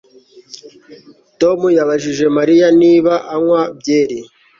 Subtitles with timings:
[1.39, 4.19] Tom yabajije Mariya niba anywa byeri